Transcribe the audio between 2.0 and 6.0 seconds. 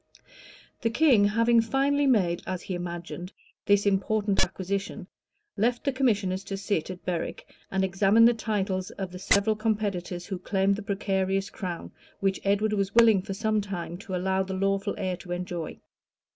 made, as he imagined, this important acquisition, left the